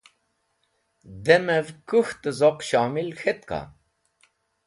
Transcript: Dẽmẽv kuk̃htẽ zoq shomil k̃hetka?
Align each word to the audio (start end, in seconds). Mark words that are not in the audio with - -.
Dẽmẽv 1.23 1.67
kuk̃htẽ 1.87 2.35
zoq 2.39 2.59
shomil 2.67 3.09
k̃hetka? 3.19 3.61